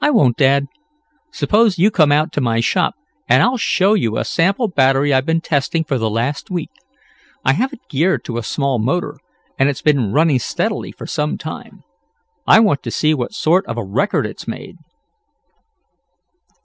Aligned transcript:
"I 0.00 0.10
won't, 0.10 0.36
Dad. 0.36 0.66
Suppose 1.32 1.76
you 1.76 1.90
come 1.90 2.12
out 2.12 2.30
to 2.34 2.40
my 2.40 2.60
shop 2.60 2.94
and 3.28 3.42
I'll 3.42 3.56
show 3.56 3.94
you 3.94 4.16
a 4.16 4.24
sample 4.24 4.68
battery 4.68 5.12
I've 5.12 5.26
been 5.26 5.40
testing 5.40 5.82
for 5.82 5.98
the 5.98 6.08
last 6.08 6.52
week. 6.52 6.70
I 7.44 7.54
have 7.54 7.72
it 7.72 7.80
geared 7.88 8.22
to 8.26 8.38
a 8.38 8.44
small 8.44 8.78
motor, 8.78 9.18
and 9.58 9.68
it's 9.68 9.82
been 9.82 10.12
running 10.12 10.38
steadily 10.38 10.92
for 10.92 11.06
some 11.08 11.36
time. 11.36 11.82
I 12.46 12.60
want 12.60 12.84
to 12.84 12.92
see 12.92 13.12
what 13.12 13.34
sort 13.34 13.66
of 13.66 13.76
a 13.76 13.84
record 13.84 14.24
it's 14.24 14.46
made." 14.46 14.76